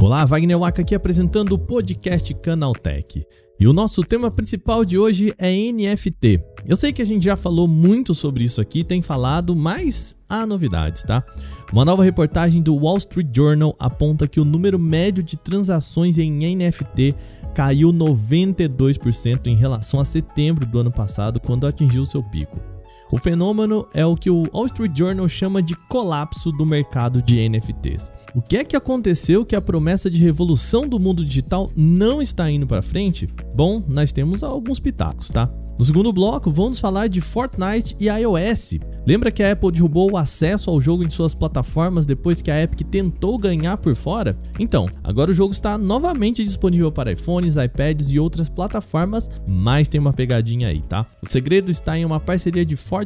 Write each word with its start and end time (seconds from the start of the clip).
Olá, 0.00 0.24
Wagner 0.24 0.56
Waka 0.56 0.82
aqui 0.82 0.94
apresentando 0.94 1.52
o 1.54 1.58
podcast 1.58 2.32
Canaltech. 2.34 3.26
E 3.58 3.66
o 3.66 3.72
nosso 3.72 4.04
tema 4.04 4.30
principal 4.30 4.84
de 4.84 4.96
hoje 4.96 5.34
é 5.36 5.50
NFT. 5.72 6.40
Eu 6.64 6.76
sei 6.76 6.92
que 6.92 7.02
a 7.02 7.04
gente 7.04 7.24
já 7.24 7.36
falou 7.36 7.66
muito 7.66 8.14
sobre 8.14 8.44
isso 8.44 8.60
aqui, 8.60 8.84
tem 8.84 9.02
falado, 9.02 9.56
mas 9.56 10.16
há 10.28 10.46
novidades, 10.46 11.02
tá? 11.02 11.24
Uma 11.72 11.84
nova 11.84 12.04
reportagem 12.04 12.62
do 12.62 12.76
Wall 12.76 12.98
Street 12.98 13.34
Journal 13.34 13.74
aponta 13.80 14.28
que 14.28 14.38
o 14.38 14.44
número 14.44 14.78
médio 14.78 15.24
de 15.24 15.36
transações 15.36 16.18
em 16.18 16.54
NFT 16.54 17.16
caiu 17.52 17.92
92% 17.92 19.48
em 19.48 19.56
relação 19.56 19.98
a 19.98 20.04
setembro 20.04 20.64
do 20.64 20.78
ano 20.78 20.92
passado, 20.92 21.40
quando 21.40 21.66
atingiu 21.66 22.04
seu 22.04 22.22
pico. 22.22 22.77
O 23.10 23.16
fenômeno 23.16 23.88
é 23.94 24.04
o 24.04 24.14
que 24.14 24.28
o 24.28 24.42
Wall 24.52 24.66
Street 24.66 24.92
Journal 24.94 25.26
chama 25.28 25.62
de 25.62 25.74
colapso 25.88 26.52
do 26.52 26.66
mercado 26.66 27.22
de 27.22 27.48
NFTs. 27.48 28.12
O 28.34 28.42
que 28.42 28.58
é 28.58 28.64
que 28.64 28.76
aconteceu 28.76 29.46
que 29.46 29.56
a 29.56 29.60
promessa 29.62 30.10
de 30.10 30.22
revolução 30.22 30.86
do 30.86 31.00
mundo 31.00 31.24
digital 31.24 31.70
não 31.74 32.20
está 32.20 32.50
indo 32.50 32.66
para 32.66 32.82
frente? 32.82 33.26
Bom, 33.54 33.82
nós 33.88 34.12
temos 34.12 34.42
alguns 34.42 34.78
pitacos, 34.78 35.30
tá? 35.30 35.50
No 35.78 35.84
segundo 35.84 36.12
bloco, 36.12 36.50
vamos 36.50 36.80
falar 36.80 37.08
de 37.08 37.20
Fortnite 37.20 37.96
e 38.00 38.08
iOS. 38.08 38.74
Lembra 39.06 39.30
que 39.30 39.42
a 39.42 39.52
Apple 39.52 39.70
derrubou 39.70 40.12
o 40.12 40.16
acesso 40.16 40.68
ao 40.68 40.80
jogo 40.80 41.04
em 41.04 41.08
suas 41.08 41.36
plataformas 41.36 42.04
depois 42.04 42.42
que 42.42 42.50
a 42.50 42.60
Epic 42.60 42.86
tentou 42.88 43.38
ganhar 43.38 43.76
por 43.78 43.94
fora? 43.94 44.36
Então, 44.58 44.88
agora 45.04 45.30
o 45.30 45.34
jogo 45.34 45.52
está 45.52 45.78
novamente 45.78 46.42
disponível 46.42 46.90
para 46.90 47.12
iPhones, 47.12 47.56
iPads 47.56 48.10
e 48.10 48.18
outras 48.18 48.48
plataformas, 48.48 49.30
mas 49.46 49.86
tem 49.86 50.00
uma 50.00 50.12
pegadinha 50.12 50.68
aí, 50.68 50.82
tá? 50.82 51.06
O 51.22 51.28
segredo 51.30 51.70
está 51.70 51.96
em 51.96 52.04
uma 52.04 52.18
parceria 52.18 52.66
de 52.66 52.74
Fortnite 52.74 52.97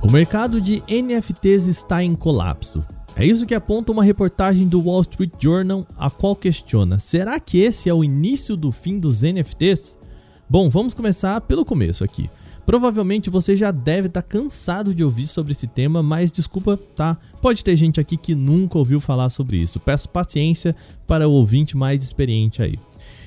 O 0.05 0.11
mercado 0.11 0.59
de 0.59 0.83
NFTs 0.85 1.67
está 1.67 2.03
em 2.03 2.13
colapso. 2.13 2.85
É 3.15 3.25
isso 3.25 3.45
que 3.45 3.55
aponta 3.55 3.89
uma 3.89 4.03
reportagem 4.03 4.67
do 4.67 4.81
Wall 4.81 4.99
Street 4.99 5.31
Journal, 5.39 5.87
a 5.97 6.09
qual 6.09 6.35
questiona: 6.35 6.99
será 6.99 7.39
que 7.39 7.59
esse 7.59 7.89
é 7.89 7.93
o 7.93 8.03
início 8.03 8.57
do 8.57 8.69
fim 8.69 8.99
dos 8.99 9.21
NFTs? 9.21 9.97
Bom, 10.49 10.69
vamos 10.69 10.93
começar 10.93 11.39
pelo 11.39 11.63
começo 11.63 12.03
aqui. 12.03 12.29
Provavelmente 12.65 13.29
você 13.29 13.55
já 13.55 13.71
deve 13.71 14.07
estar 14.07 14.21
tá 14.21 14.27
cansado 14.27 14.93
de 14.93 15.05
ouvir 15.05 15.25
sobre 15.25 15.53
esse 15.53 15.67
tema, 15.67 16.03
mas 16.03 16.33
desculpa, 16.33 16.75
tá? 16.75 17.17
Pode 17.41 17.63
ter 17.63 17.77
gente 17.77 17.97
aqui 17.97 18.17
que 18.17 18.35
nunca 18.35 18.77
ouviu 18.77 18.99
falar 18.99 19.29
sobre 19.29 19.55
isso. 19.55 19.79
Peço 19.79 20.09
paciência 20.09 20.75
para 21.07 21.29
o 21.29 21.31
ouvinte 21.31 21.77
mais 21.77 22.03
experiente 22.03 22.61
aí. 22.61 22.77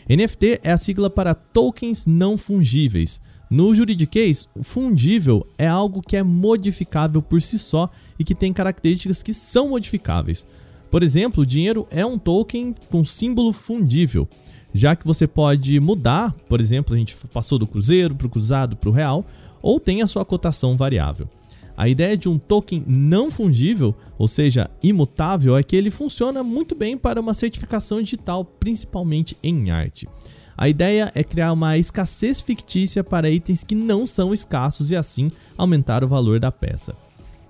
NFT 0.08 0.60
é 0.62 0.72
a 0.72 0.76
sigla 0.76 1.08
para 1.08 1.34
tokens 1.34 2.04
não 2.04 2.36
fungíveis. 2.36 3.20
No 3.48 3.72
juridiquês, 3.72 4.48
fundível 4.60 5.46
é 5.56 5.68
algo 5.68 6.02
que 6.02 6.16
é 6.16 6.22
modificável 6.22 7.22
por 7.22 7.40
si 7.40 7.58
só 7.58 7.88
e 8.18 8.24
que 8.24 8.34
tem 8.34 8.52
características 8.52 9.22
que 9.22 9.32
são 9.32 9.68
modificáveis. 9.68 10.44
Por 10.90 11.02
exemplo, 11.02 11.42
o 11.42 11.46
dinheiro 11.46 11.86
é 11.90 12.04
um 12.04 12.18
token 12.18 12.74
com 12.90 13.04
símbolo 13.04 13.52
fundível, 13.52 14.28
já 14.74 14.96
que 14.96 15.06
você 15.06 15.26
pode 15.26 15.78
mudar, 15.78 16.32
por 16.48 16.60
exemplo, 16.60 16.94
a 16.94 16.98
gente 16.98 17.16
passou 17.32 17.58
do 17.58 17.66
cruzeiro 17.66 18.16
para 18.16 18.26
o 18.26 18.30
cruzado 18.30 18.76
para 18.76 18.90
o 18.90 18.92
real, 18.92 19.24
ou 19.62 19.78
tem 19.78 20.02
a 20.02 20.06
sua 20.06 20.24
cotação 20.24 20.76
variável. 20.76 21.28
A 21.76 21.88
ideia 21.88 22.16
de 22.16 22.28
um 22.28 22.38
token 22.38 22.82
não 22.86 23.30
fungível, 23.30 23.94
ou 24.18 24.26
seja, 24.26 24.70
imutável, 24.82 25.56
é 25.56 25.62
que 25.62 25.76
ele 25.76 25.90
funciona 25.90 26.42
muito 26.42 26.74
bem 26.74 26.96
para 26.96 27.20
uma 27.20 27.34
certificação 27.34 28.02
digital, 28.02 28.44
principalmente 28.44 29.36
em 29.42 29.70
arte. 29.70 30.08
A 30.58 30.68
ideia 30.68 31.12
é 31.14 31.22
criar 31.22 31.52
uma 31.52 31.76
escassez 31.76 32.40
fictícia 32.40 33.04
para 33.04 33.30
itens 33.30 33.62
que 33.62 33.74
não 33.74 34.06
são 34.06 34.32
escassos 34.32 34.90
e 34.90 34.96
assim 34.96 35.30
aumentar 35.56 36.02
o 36.02 36.08
valor 36.08 36.40
da 36.40 36.50
peça. 36.50 36.94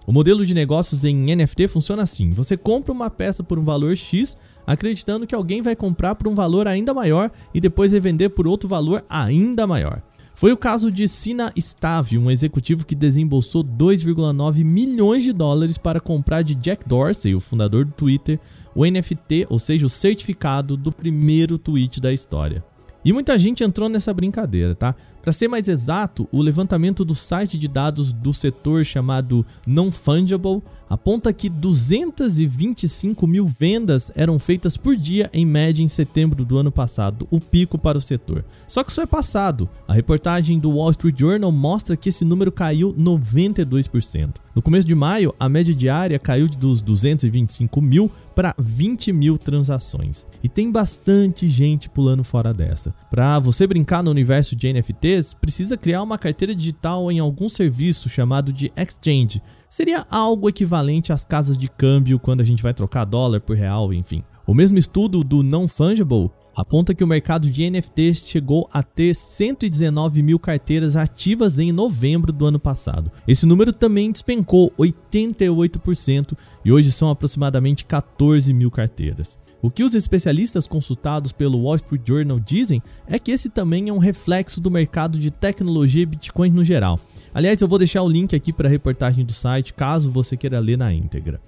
O 0.05 0.13
modelo 0.13 0.45
de 0.45 0.55
negócios 0.55 1.05
em 1.05 1.35
NFT 1.35 1.69
funciona 1.69 2.03
assim: 2.03 2.31
você 2.31 2.57
compra 2.57 2.93
uma 2.93 3.09
peça 3.09 3.45
por 3.45 3.59
um 3.59 3.63
valor 3.63 3.97
X, 3.97 4.37
acreditando 4.67 5.27
que 5.27 5.35
alguém 5.35 5.63
vai 5.63 5.77
comprar 5.77 6.17
por 6.17 6.27
um 6.27 6.35
valor 6.35 6.67
ainda 6.67 6.93
maior 6.93 7.31
e 7.55 7.61
depois 7.61 7.93
revender 7.93 8.31
por 8.31 8.47
outro 8.47 8.69
valor 8.69 9.05
ainda 9.09 9.67
maior. 9.67 10.03
Foi 10.35 10.53
o 10.53 10.57
caso 10.57 10.91
de 10.91 11.09
Sina 11.09 11.53
Stave, 11.59 12.19
um 12.19 12.31
executivo 12.31 12.85
que 12.85 12.95
desembolsou 12.95 13.65
2,9 13.65 14.63
milhões 14.63 15.23
de 15.23 15.33
dólares 15.33 15.79
para 15.79 15.99
comprar 15.99 16.43
de 16.43 16.55
Jack 16.55 16.87
Dorsey, 16.87 17.35
o 17.35 17.41
fundador 17.41 17.87
do 17.87 17.93
Twitter, 17.93 18.39
o 18.75 18.85
NFT, 18.85 19.47
ou 19.49 19.59
seja, 19.59 19.87
o 19.87 19.89
certificado 19.89 20.77
do 20.77 20.93
primeiro 20.93 21.57
tweet 21.57 22.01
da 22.01 22.13
história. 22.13 22.63
E 23.07 23.13
muita 23.13 23.39
gente 23.39 23.63
entrou 23.63 23.89
nessa 23.89 24.13
brincadeira, 24.13 24.75
tá? 24.75 24.93
Para 25.23 25.33
ser 25.33 25.47
mais 25.47 25.69
exato, 25.69 26.29
o 26.33 26.43
levantamento 26.43 27.05
do 27.05 27.15
site 27.15 27.57
de 27.57 27.69
dados 27.69 28.13
do 28.13 28.35
setor 28.35 28.85
chamado 28.85 29.47
Non 29.65 29.93
Fungible 29.93 30.61
aponta 30.91 31.33
que 31.33 31.49
225 31.49 33.25
mil 33.25 33.47
vendas 33.47 34.11
eram 34.17 34.41
feitas 34.41 34.77
por 34.77 34.97
dia 34.97 35.31
em 35.33 35.47
média 35.47 35.85
em 35.85 35.89
setembro 35.89 36.45
do 36.45 36.59
ano 36.59 36.73
passado, 36.73 37.29
o 37.31 37.39
pico 37.39 37.79
para 37.79 37.97
o 37.97 38.01
setor. 38.01 38.45
Só 38.67 38.83
que 38.83 38.91
isso 38.91 39.01
é 39.01 39.07
passado. 39.07 39.69
A 39.87 39.95
reportagem 39.95 40.59
do 40.59 40.73
Wall 40.73 40.91
Street 40.91 41.17
Journal 41.17 41.53
mostra 41.53 41.97
que 41.97 42.09
esse 42.09 42.25
número 42.25 42.51
caiu 42.51 42.93
92%. 42.93 44.46
No 44.57 44.63
começo 44.63 44.89
de 44.89 44.95
maio, 44.95 45.35
a 45.39 45.51
média 45.51 45.75
diária 45.75 46.19
caiu 46.19 46.49
dos 46.49 46.81
225 46.81 47.79
mil 47.83 48.11
para 48.35 48.55
20 48.59 49.13
mil 49.13 49.37
transações. 49.37 50.27
E 50.43 50.49
tem 50.49 50.73
bastante 50.73 51.47
gente 51.47 51.91
pulando 51.91 52.25
fora 52.25 52.55
dessa. 52.55 52.95
Para 53.11 53.39
você 53.39 53.67
brincar 53.67 54.03
no 54.03 54.11
universo 54.11 54.57
de 54.57 54.73
NFTs, 54.73 55.35
precisa 55.35 55.77
criar 55.77 56.03
uma 56.03 56.17
carteira 56.17 56.55
digital 56.55 57.13
em 57.13 57.19
algum 57.19 57.51
serviço 57.51 58.09
chamado 58.09 58.51
de 58.51 58.73
exchange, 58.75 59.43
seria 59.69 60.07
algo 60.11 60.49
equivalente 60.49 61.13
às 61.13 61.23
casas 61.23 61.59
de 61.59 61.69
câmbio 61.69 62.19
quando 62.19 62.41
a 62.41 62.45
gente 62.45 62.63
vai 62.63 62.73
trocar 62.73 63.05
dólar 63.05 63.43
por 63.43 63.59
real, 63.59 63.93
enfim. 63.93 64.25
O 64.47 64.55
mesmo 64.55 64.79
estudo 64.79 65.23
do 65.23 65.43
Non 65.43 65.69
Fungible 65.69 66.31
aponta 66.57 66.95
que 66.95 67.05
o 67.05 67.07
mercado 67.07 67.51
de 67.51 67.71
NFTs 67.71 68.27
chegou 68.27 68.67
a 68.73 68.83
ter 68.83 69.15
119 69.15 70.23
mil 70.23 70.39
carteiras 70.39 70.97
ativas 70.97 71.59
em 71.59 71.71
novembro 71.71 72.33
do 72.33 72.47
ano 72.47 72.59
passado. 72.59 73.13
Esse 73.29 73.45
número 73.45 73.73
também 73.73 74.11
despencou 74.11 74.73
88% 74.79 76.37
e 76.65 76.73
hoje 76.73 76.91
são 76.91 77.11
aproximadamente 77.11 77.85
14 77.85 78.53
mil 78.55 78.71
carteiras. 78.71 79.39
O 79.61 79.71
que 79.71 79.83
os 79.83 79.95
especialistas 79.95 80.67
consultados 80.67 81.33
pelo 81.33 81.63
Wall 81.63 81.77
Street 81.77 82.03
Journal 82.07 82.39
dizem 82.39 82.83
é 83.07 83.19
que 83.19 83.33
esse 83.33 83.51
também 83.51 83.89
é 83.89 83.93
um 83.93 83.99
reflexo 83.99 84.61
do 84.61 84.71
mercado 84.71 85.19
de 85.19 85.31
tecnologia 85.31 86.03
e 86.03 86.07
Bitcoin 86.07 86.51
no 86.51 86.65
geral. 86.65 87.01
Aliás, 87.35 87.61
eu 87.61 87.69
vou 87.69 87.79
deixar 87.79 88.03
o 88.03 88.09
link 88.09 88.35
aqui 88.35 88.53
para 88.53 88.69
a 88.69 88.71
reportagem 88.71 89.25
do 89.25 89.33
site 89.33 89.75
caso 89.75 90.11
você 90.11 90.37
queira 90.37 90.59
ler 90.59 90.79
na 90.79 90.93
íntegra. 90.93 91.41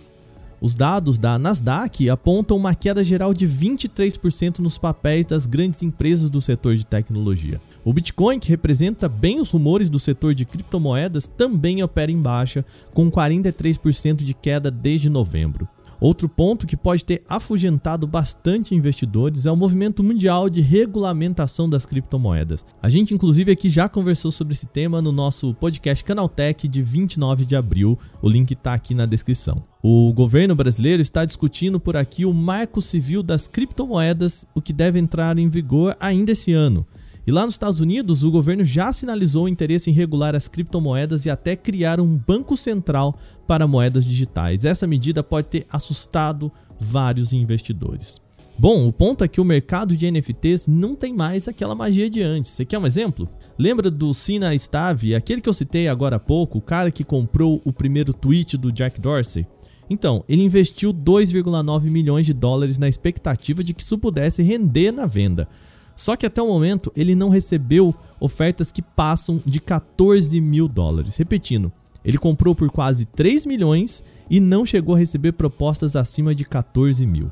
Os 0.61 0.75
dados 0.75 1.19
da 1.19 1.39
Nasdaq 1.39 2.11
apontam 2.11 2.57
uma 2.57 2.75
queda 2.75 3.05
geral 3.05 3.33
de 3.33 3.47
23% 3.47 4.59
nos 4.59 4.77
papéis 4.77 5.25
das 5.25 5.47
grandes 5.47 5.83
empresas 5.83 6.29
do 6.29 6.41
setor 6.41 6.75
de 6.75 6.85
tecnologia. 6.85 7.61
O 7.85 7.93
Bitcoin, 7.93 8.41
que 8.41 8.49
representa 8.49 9.09
bem 9.09 9.41
os 9.41 9.53
rumores 9.53 9.89
do 9.89 9.99
setor 10.01 10.35
de 10.35 10.45
criptomoedas, 10.45 11.27
também 11.27 11.83
opera 11.83 12.11
em 12.11 12.21
baixa, 12.21 12.65
com 12.93 13.11
43% 13.11 14.25
de 14.25 14.35
queda 14.35 14.71
desde 14.71 15.09
novembro. 15.09 15.69
Outro 16.01 16.29
ponto 16.29 16.65
que 16.65 16.77
pode 16.77 17.05
ter 17.05 17.25
afugentado 17.29 18.07
bastante 18.07 18.73
investidores 18.73 19.47
é 19.47 19.51
o 19.51 19.57
movimento 19.57 20.05
mundial 20.05 20.49
de 20.49 20.61
regulamentação 20.61 21.69
das 21.69 21.85
criptomoedas. 21.85 22.65
A 22.81 22.89
gente, 22.89 23.13
inclusive, 23.13 23.51
aqui 23.51 23.69
já 23.69 23.89
conversou 23.89 24.31
sobre 24.31 24.55
esse 24.55 24.67
tema 24.67 25.03
no 25.03 25.11
nosso 25.11 25.53
podcast 25.55 26.05
Canaltech 26.05 26.69
de 26.69 26.83
29 26.83 27.45
de 27.45 27.57
abril. 27.57 27.99
O 28.23 28.29
link 28.29 28.53
está 28.53 28.75
aqui 28.75 28.95
na 28.95 29.07
descrição. 29.07 29.65
O 29.83 30.13
governo 30.13 30.55
brasileiro 30.55 31.03
está 31.03 31.25
discutindo 31.25 31.81
por 31.81 31.97
aqui 31.97 32.25
o 32.25 32.33
marco 32.33 32.81
civil 32.81 33.21
das 33.21 33.49
criptomoedas, 33.49 34.47
o 34.55 34.63
que 34.63 34.73
deve 34.73 35.01
entrar 35.01 35.37
em 35.37 35.49
vigor 35.49 35.97
ainda 35.99 36.31
esse 36.31 36.53
ano. 36.53 36.87
E 37.29 37.31
lá 37.31 37.45
nos 37.45 37.53
Estados 37.53 37.81
Unidos, 37.81 38.25
o 38.25 38.31
governo 38.31 38.65
já 38.65 38.91
sinalizou 38.91 39.45
o 39.45 39.49
interesse 39.51 39.91
em 39.91 39.93
regular 39.93 40.35
as 40.35 40.49
criptomoedas 40.49 41.27
e 41.27 41.31
até 41.31 41.55
criar 41.55 42.01
um 42.01 42.17
banco 42.17 42.57
central 42.57 43.15
para 43.49 43.67
moedas 43.67 44.05
digitais. 44.05 44.67
Essa 44.67 44.87
medida 44.87 45.23
pode 45.23 45.49
ter 45.49 45.67
assustado 45.71 46.53
vários 46.79 47.33
investidores. 47.33 48.21
Bom, 48.59 48.87
o 48.87 48.93
ponto 48.93 49.25
é 49.25 49.29
que 49.29 49.41
o 49.41 49.45
mercado 49.45 49.97
de 49.97 50.11
NFTs 50.11 50.67
não 50.67 50.95
tem 50.95 51.15
mais 51.15 51.49
aquela 51.49 51.75
magia 51.75 52.11
de 52.11 52.21
antes. 52.21 52.51
Você 52.51 52.65
quer 52.65 52.79
um 52.79 52.87
exemplo? 52.87 53.27
Lembra 53.59 53.91
do 53.91 54.13
Sina 54.13 54.57
Stave, 54.59 55.15
aquele 55.15 55.41
que 55.41 55.49
eu 55.49 55.55
citei 55.55 55.89
agora 55.89 56.17
há 56.17 56.21
pouco, 56.21 56.59
o 56.59 56.63
cara 56.63 56.91
que 56.91 57.03
comprou 57.03 57.63
o 57.65 57.73
primeiro 57.73 58.13
tweet 58.13 58.57
do 58.59 58.71
Jack 58.71 59.01
Dorsey? 59.01 59.47
Então, 59.89 60.23
ele 60.29 60.43
investiu 60.43 60.93
2,9 60.93 61.85
milhões 61.85 62.27
de 62.27 62.35
dólares 62.35 62.79
na 62.79 62.89
expectativa 62.89 63.65
de 63.65 63.73
que 63.73 63.81
isso 63.83 63.97
pudesse 63.97 64.43
render 64.43 64.93
na 64.93 65.07
venda. 65.07 65.49
Só 65.97 66.17
que 66.17 66.27
até 66.27 66.43
o 66.43 66.47
momento 66.47 66.93
ele 66.95 67.15
não 67.15 67.31
recebeu 67.31 67.95
ofertas 68.21 68.71
que 68.71 68.83
passam 68.83 69.41
de 69.47 69.59
14 69.59 70.39
mil 70.41 70.69
dólares. 70.69 71.17
Repetindo, 71.17 71.73
ele 72.05 72.19
comprou 72.19 72.55
por 72.55 72.71
quase 72.71 73.05
3 73.07 73.47
milhões 73.47 74.05
e 74.31 74.41
não 74.41 74.65
chegou 74.65 74.95
a 74.95 74.99
receber 74.99 75.33
propostas 75.33 75.97
acima 75.97 76.35
de 76.35 76.45
14 76.45 77.07
mil. 77.07 77.31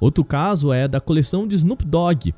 Outro 0.00 0.24
caso 0.24 0.72
é 0.72 0.88
da 0.88 1.00
coleção 1.00 1.46
de 1.46 1.56
Snoop 1.56 1.84
Dogg. 1.84 2.34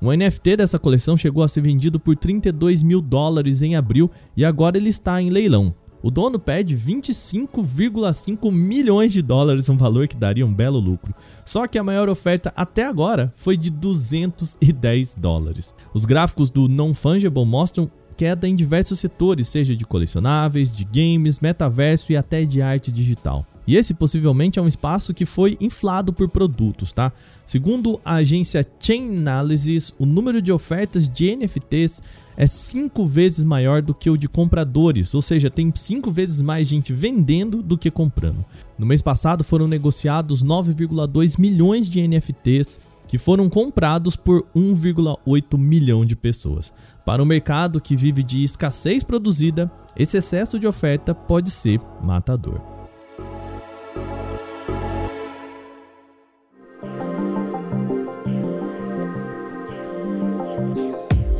Um 0.00 0.14
NFT 0.14 0.58
dessa 0.58 0.78
coleção 0.78 1.16
chegou 1.16 1.42
a 1.42 1.48
ser 1.48 1.62
vendido 1.62 1.98
por 1.98 2.14
32 2.14 2.82
mil 2.82 3.00
dólares 3.00 3.62
em 3.62 3.74
abril 3.74 4.10
e 4.36 4.44
agora 4.44 4.76
ele 4.76 4.90
está 4.90 5.20
em 5.20 5.30
leilão. 5.30 5.74
O 6.02 6.10
dono 6.10 6.38
pede 6.38 6.76
25,5 6.76 8.52
milhões 8.52 9.12
de 9.12 9.22
dólares, 9.22 9.68
um 9.68 9.76
valor 9.76 10.06
que 10.06 10.16
daria 10.16 10.46
um 10.46 10.54
belo 10.54 10.78
lucro. 10.78 11.14
Só 11.44 11.66
que 11.66 11.78
a 11.78 11.82
maior 11.82 12.08
oferta 12.08 12.52
até 12.54 12.84
agora 12.84 13.32
foi 13.34 13.56
de 13.56 13.70
210 13.70 15.14
dólares. 15.14 15.74
Os 15.92 16.04
gráficos 16.04 16.50
do 16.50 16.68
Non-Fungible 16.68 17.44
mostram 17.44 17.90
queda 18.16 18.48
em 18.48 18.56
diversos 18.56 18.98
setores, 18.98 19.48
seja 19.48 19.76
de 19.76 19.84
colecionáveis, 19.84 20.74
de 20.74 20.84
games, 20.84 21.40
metaverso 21.40 22.12
e 22.12 22.16
até 22.16 22.44
de 22.44 22.62
arte 22.62 22.90
digital. 22.90 23.46
E 23.66 23.76
esse 23.76 23.92
possivelmente 23.92 24.58
é 24.58 24.62
um 24.62 24.68
espaço 24.68 25.12
que 25.12 25.26
foi 25.26 25.56
inflado 25.60 26.12
por 26.12 26.28
produtos, 26.28 26.92
tá? 26.92 27.12
Segundo 27.44 28.00
a 28.04 28.14
agência 28.14 28.64
Chain 28.78 29.18
Analysis, 29.18 29.92
o 29.98 30.06
número 30.06 30.40
de 30.40 30.52
ofertas 30.52 31.08
de 31.08 31.34
NFTs 31.34 32.00
é 32.36 32.46
cinco 32.46 33.06
vezes 33.06 33.42
maior 33.42 33.82
do 33.82 33.94
que 33.94 34.10
o 34.10 34.16
de 34.16 34.28
compradores, 34.28 35.14
ou 35.14 35.22
seja, 35.22 35.50
tem 35.50 35.72
cinco 35.74 36.10
vezes 36.10 36.42
mais 36.42 36.68
gente 36.68 36.92
vendendo 36.92 37.62
do 37.62 37.78
que 37.78 37.90
comprando. 37.90 38.44
No 38.78 38.86
mês 38.86 39.02
passado 39.02 39.42
foram 39.42 39.66
negociados 39.66 40.44
9,2 40.44 41.40
milhões 41.40 41.88
de 41.88 42.06
NFTs 42.06 42.78
que 43.06 43.18
foram 43.18 43.48
comprados 43.48 44.16
por 44.16 44.46
1,8 44.54 45.58
milhão 45.58 46.04
de 46.04 46.16
pessoas. 46.16 46.72
Para 47.04 47.22
o 47.22 47.26
mercado 47.26 47.80
que 47.80 47.96
vive 47.96 48.22
de 48.22 48.42
escassez 48.42 49.04
produzida, 49.04 49.70
esse 49.96 50.16
excesso 50.16 50.58
de 50.58 50.66
oferta 50.66 51.14
pode 51.14 51.50
ser 51.50 51.80
matador. 52.02 52.60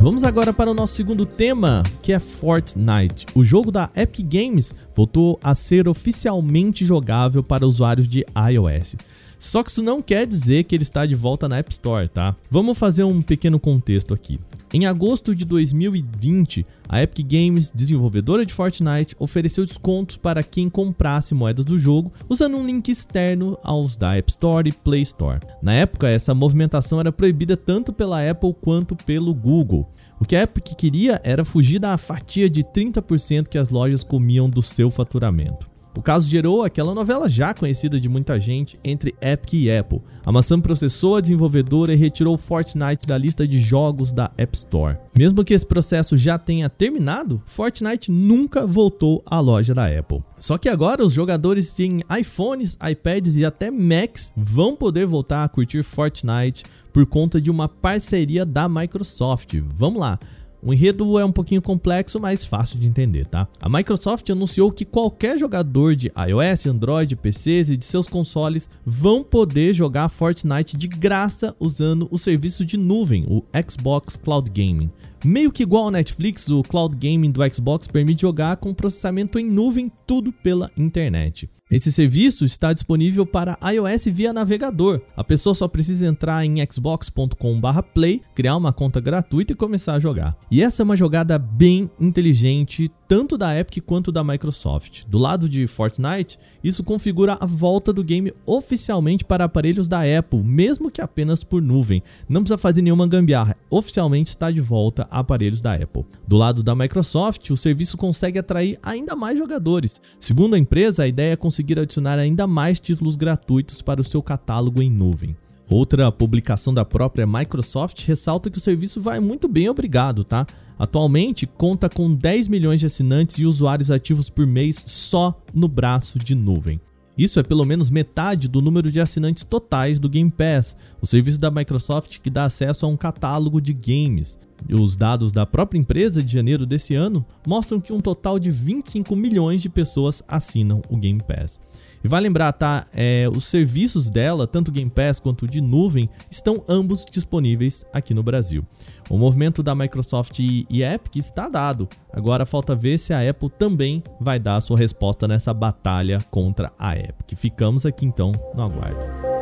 Vamos 0.07 0.23
agora 0.23 0.53
para 0.53 0.71
o 0.71 0.75
nosso 0.75 0.95
segundo 0.95 1.27
tema, 1.27 1.83
que 2.01 2.13
é 2.13 2.21
Fortnite. 2.21 3.27
O 3.35 3.43
jogo 3.43 3.73
da 3.73 3.91
Epic 3.97 4.25
Games 4.25 4.73
voltou 4.95 5.37
a 5.43 5.53
ser 5.53 5.89
oficialmente 5.89 6.85
jogável 6.85 7.43
para 7.43 7.67
usuários 7.67 8.07
de 8.07 8.25
iOS. 8.53 8.95
Só 9.39 9.63
que 9.63 9.71
isso 9.71 9.83
não 9.83 10.01
quer 10.01 10.27
dizer 10.27 10.65
que 10.65 10.75
ele 10.75 10.83
está 10.83 11.05
de 11.07 11.15
volta 11.15 11.49
na 11.49 11.59
App 11.59 11.71
Store, 11.73 12.09
tá? 12.09 12.35
Vamos 12.51 12.79
fazer 12.79 13.05
um 13.05 13.21
pequeno 13.23 13.59
contexto 13.59 14.15
aqui. 14.15 14.41
Em 14.73 14.85
agosto 14.85 15.35
de 15.35 15.45
2020, 15.45 16.67
a 16.89 17.03
Epic 17.03 17.27
Games, 17.27 17.71
desenvolvedora 17.73 18.45
de 18.45 18.53
Fortnite, 18.53 19.15
ofereceu 19.19 19.65
descontos 19.65 20.17
para 20.17 20.43
quem 20.43 20.69
comprasse 20.69 21.35
moedas 21.35 21.65
do 21.65 21.79
jogo 21.79 22.11
usando 22.29 22.57
um 22.57 22.67
link 22.67 22.89
externo 22.89 23.57
aos 23.63 23.97
da 23.97 24.17
App 24.17 24.31
Store 24.31 24.69
e 24.69 24.73
Play 24.73 25.03
Store. 25.03 25.41
Na 25.63 25.73
época, 25.73 26.09
essa 26.09 26.35
movimentação 26.35 26.99
era 26.99 27.13
proibida 27.13 27.57
tanto 27.57 27.93
pela 27.93 28.29
Apple 28.29 28.55
quanto 28.61 28.97
pelo 28.97 29.33
Google. 29.33 29.89
O 30.19 30.25
que 30.25 30.35
a 30.35 30.43
Epic 30.43 30.75
queria 30.77 31.21
era 31.23 31.45
fugir 31.45 31.79
da 31.79 31.97
fatia 31.97 32.51
de 32.51 32.65
30% 32.65 33.49
que 33.49 33.59
as 33.59 33.69
lojas 33.69 34.03
comiam 34.03 34.51
do 34.51 34.63
seu 34.63 34.91
faturamento. 34.91 35.76
O 35.97 36.03
caso 36.03 36.29
gerou 36.29 36.63
aquela 36.63 36.95
novela 36.95 37.27
já 37.27 37.55
conhecida 37.55 37.99
de 37.99 38.07
muita 38.07 38.39
gente 38.39 38.79
entre 38.85 39.15
Epic 39.19 39.55
e 39.55 39.71
Apple. 39.71 40.03
A 40.27 40.31
maçã 40.31 40.61
processou 40.61 41.17
a 41.17 41.21
desenvolvedora 41.23 41.95
e 41.95 41.97
retirou 41.97 42.37
Fortnite 42.37 43.07
da 43.07 43.17
lista 43.17 43.49
de 43.49 43.59
jogos 43.59 44.13
da 44.13 44.31
App 44.37 44.55
Store. 44.55 44.99
Mesmo 45.17 45.43
que 45.43 45.55
esse 45.55 45.65
processo 45.65 46.15
já 46.15 46.39
tenha 46.39 46.69
terminado, 46.69 47.41
Fortnite 47.47 48.11
nunca 48.11 48.67
voltou 48.67 49.23
à 49.25 49.41
loja 49.41 49.73
da 49.73 49.87
Apple. 49.87 50.23
Só 50.39 50.59
que 50.59 50.69
agora 50.69 51.03
os 51.03 51.15
jogadores 51.15 51.81
em 51.81 52.03
iPhones, 52.21 52.77
iPads 52.87 53.39
e 53.39 53.45
até 53.45 53.71
Macs 53.71 54.35
vão 54.37 54.77
poder 54.77 55.07
voltar 55.07 55.45
a 55.45 55.49
curtir 55.49 55.83
Fortnite 55.83 56.65
por 56.93 57.07
conta 57.07 57.41
de 57.41 57.51
uma 57.51 57.69
parceria 57.69 58.45
da 58.45 58.69
Microsoft. 58.69 59.55
Vamos 59.67 60.01
lá. 60.01 60.19
O 60.67 60.75
enredo 60.75 61.17
é 61.17 61.25
um 61.25 61.31
pouquinho 61.31 61.63
complexo, 61.63 62.19
mas 62.19 62.45
fácil 62.45 62.81
de 62.81 62.89
entender, 62.89 63.25
tá? 63.27 63.47
A 63.61 63.69
Microsoft 63.69 64.29
anunciou 64.29 64.73
que 64.73 64.85
qualquer 64.85 65.39
jogador 65.39 65.95
de 65.95 66.11
iOS, 66.29 66.67
Android, 66.67 67.15
PCs 67.15 67.71
e 67.71 67.77
de 67.77 67.85
seus 67.85 68.09
consoles 68.09 68.69
vão 68.85 69.23
poder 69.23 69.73
jogar 69.73 70.09
Fortnite 70.09 70.77
de 70.77 70.89
graça 70.89 71.55
usando 71.61 72.09
o 72.11 72.19
serviço 72.19 72.65
de 72.65 72.77
nuvem, 72.77 73.25
o 73.29 73.45
Xbox 73.71 74.17
Cloud 74.17 74.51
Gaming. 74.51 74.91
Meio 75.25 75.53
que 75.53 75.63
igual 75.63 75.85
ao 75.85 75.91
Netflix, 75.93 76.49
o 76.49 76.65
Cloud 76.65 76.97
Gaming 76.97 77.31
do 77.31 77.49
Xbox 77.49 77.87
permite 77.87 78.23
jogar 78.23 78.57
com 78.57 78.75
processamento 78.75 79.39
em 79.39 79.49
nuvem 79.49 79.89
tudo 80.05 80.33
pela 80.33 80.69
internet. 80.77 81.49
Esse 81.69 81.91
serviço 81.91 82.45
está 82.45 82.73
disponível 82.73 83.27
para 83.27 83.59
iOS 83.73 84.05
via 84.05 84.33
navegador. 84.33 85.01
A 85.17 85.25
pessoa 85.25 85.53
só 85.53 85.67
precisa 85.67 86.07
entrar 86.07 86.45
em 86.45 86.65
xbox.com/play, 86.65 88.23
criar 88.37 88.55
uma 88.55 88.73
conta 88.73 89.01
gratuita 89.01 89.53
e 89.53 89.57
começar 89.57 89.95
a 89.95 89.99
jogar. 89.99 90.37
E 90.49 90.63
essa 90.63 90.83
é 90.83 90.85
uma 90.85 90.97
jogada 90.97 91.37
bem 91.37 91.91
inteligente, 91.99 92.89
tanto 93.09 93.37
da 93.37 93.59
Epic 93.59 93.85
quanto 93.85 94.13
da 94.13 94.23
Microsoft. 94.23 95.07
Do 95.09 95.19
lado 95.19 95.49
de 95.49 95.67
Fortnite, 95.67 96.39
isso 96.63 96.85
configura 96.85 97.37
a 97.41 97.47
volta 97.47 97.93
do 97.93 98.05
game 98.05 98.33
oficialmente 98.47 99.25
para 99.25 99.45
aparelhos 99.45 99.89
da 99.89 100.03
Apple, 100.19 100.45
mesmo 100.45 100.89
que 100.89 101.01
apenas 101.01 101.43
por 101.43 101.61
nuvem. 101.61 102.01
Não 102.29 102.43
precisa 102.43 102.59
fazer 102.59 102.83
nenhuma 102.83 103.09
gambiarra, 103.09 103.57
oficialmente 103.69 104.31
está 104.31 104.53
de 104.53 104.61
volta 104.61 105.09
a 105.11 105.19
aparelhos 105.19 105.61
da 105.61 105.75
Apple. 105.75 106.05
Do 106.29 106.37
lado 106.37 106.63
da 106.63 106.77
Microsoft, 106.77 107.51
o 107.51 107.57
serviço 107.57 107.97
consegue 107.97 108.39
atrair 108.39 108.79
ainda 108.83 109.17
mais 109.17 109.37
jogadores. 109.37 110.01
Segundo 110.21 110.55
a 110.55 110.59
empresa, 110.59 111.03
a 111.03 111.09
ideia 111.09 111.33
é 111.33 111.37
conseguir 111.57 111.79
adicionar 111.79 112.19
ainda 112.19 112.47
mais 112.47 112.79
títulos 112.79 113.17
gratuitos 113.17 113.81
para 113.81 113.99
o 113.99 114.05
seu 114.05 114.23
catálogo 114.23 114.83
em 114.83 114.91
nuvem. 114.91 115.35
Outra 115.71 116.13
publicação 116.13 116.75
da 116.75 116.85
própria 116.85 117.27
Microsoft 117.27 118.05
ressalta 118.05 118.51
que 118.51 118.59
o 118.59 118.61
serviço 118.61 119.01
vai 119.01 119.19
muito 119.21 119.49
bem, 119.49 119.71
obrigado, 119.71 120.23
tá? 120.23 120.47
Atualmente 120.79 121.47
conta 121.47 121.89
com 121.89 122.15
10 122.15 122.49
milhões 122.49 122.81
de 122.81 122.87
assinantes 122.87 123.39
e 123.39 123.47
usuários 123.47 123.91
ativos 123.91 124.29
por 124.29 124.47
mês 124.47 124.85
só 124.87 125.43
no 125.55 125.67
braço 125.67 126.19
de 126.19 126.35
nuvem. 126.35 126.79
Isso 127.17 127.41
é 127.41 127.43
pelo 127.43 127.65
menos 127.65 127.89
metade 127.89 128.47
do 128.47 128.61
número 128.61 128.93
de 128.93 129.01
assinantes 129.01 129.43
totais 129.43 129.99
do 129.99 130.11
Game 130.11 130.31
Pass, 130.31 130.77
o 131.01 131.07
serviço 131.07 131.41
da 131.41 131.51
Microsoft 131.51 132.19
que 132.19 132.29
dá 132.29 132.45
acesso 132.45 132.85
a 132.85 132.89
um 132.91 132.99
catálogo 132.99 133.63
de 133.63 133.73
games. 133.73 134.39
Os 134.71 134.97
dados 134.97 135.31
da 135.31 135.47
própria 135.47 135.79
empresa 135.79 136.23
de 136.23 136.33
janeiro 136.33 136.67
desse 136.67 136.95
ano 136.95 137.25
mostram 137.47 137.81
que 137.81 137.93
um 137.93 138.01
total 138.01 138.39
de 138.39 138.51
25 138.51 139.15
milhões 139.15 139.63
de 139.63 139.69
pessoas 139.69 140.23
assinam 140.27 140.83
o 140.89 140.97
Game 140.97 141.23
Pass. 141.23 141.61
E 142.03 142.09
vai 142.09 142.21
lembrar, 142.21 142.53
tá? 142.53 142.87
É, 142.95 143.29
os 143.35 143.47
serviços 143.49 144.09
dela, 144.09 144.47
tanto 144.47 144.71
Game 144.71 144.91
Pass 144.91 145.19
quanto 145.19 145.47
de 145.47 145.61
nuvem, 145.61 146.09
estão 146.31 146.63
ambos 146.69 147.05
disponíveis 147.11 147.85
aqui 147.93 148.15
no 148.15 148.23
Brasil. 148.23 148.65
O 149.11 149.19
movimento 149.19 149.63
da 149.63 149.75
Microsoft 149.75 150.39
e, 150.39 150.67
e 150.71 150.83
Epic 150.83 151.17
está 151.17 151.49
dado. 151.49 151.89
Agora 152.13 152.47
falta 152.47 152.75
ver 152.75 152.99
se 152.99 153.13
a 153.13 153.29
Apple 153.29 153.51
também 153.51 154.03
vai 154.21 154.39
dar 154.39 154.57
a 154.57 154.61
sua 154.61 154.79
resposta 154.79 155.27
nessa 155.29 155.53
batalha 155.53 156.25
contra 156.31 156.73
a 156.79 156.97
Epic. 156.97 157.37
Ficamos 157.37 157.85
aqui 157.85 158.07
então 158.07 158.33
no 158.55 158.63
aguardo. 158.63 159.36